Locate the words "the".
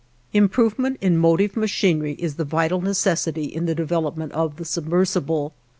2.37-2.43, 3.67-3.75, 4.55-4.65